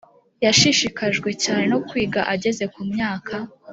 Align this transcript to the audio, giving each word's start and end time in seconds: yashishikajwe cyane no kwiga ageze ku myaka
yashishikajwe 0.45 1.29
cyane 1.43 1.63
no 1.73 1.79
kwiga 1.87 2.21
ageze 2.33 2.63
ku 2.73 2.81
myaka 2.91 3.35